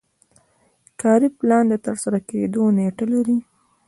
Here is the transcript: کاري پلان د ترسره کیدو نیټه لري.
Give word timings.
کاري 1.01 1.29
پلان 1.37 1.63
د 1.69 1.73
ترسره 1.85 2.19
کیدو 2.27 2.63
نیټه 2.77 3.05
لري. 3.13 3.37